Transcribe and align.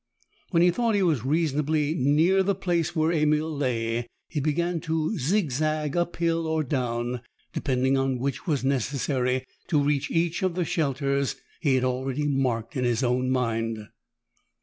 When 0.49 0.63
he 0.63 0.71
thought 0.71 0.95
he 0.95 1.03
was 1.03 1.23
reasonably 1.23 1.93
near 1.93 2.41
the 2.41 2.55
place 2.55 2.95
where 2.95 3.11
Emil 3.11 3.55
lay, 3.55 4.07
he 4.29 4.39
began 4.39 4.79
to 4.79 5.15
zigzag 5.19 5.95
uphill 5.95 6.47
or 6.47 6.63
down, 6.63 7.21
depending 7.53 7.99
on 7.99 8.17
which 8.17 8.47
was 8.47 8.63
necessary 8.65 9.45
to 9.67 9.79
reach 9.83 10.09
each 10.09 10.41
of 10.41 10.55
the 10.55 10.65
shelters 10.65 11.35
he 11.59 11.75
had 11.75 11.83
already 11.83 12.27
marked 12.27 12.75
in 12.75 12.83
his 12.83 13.03
own 13.03 13.29
mind. 13.29 13.89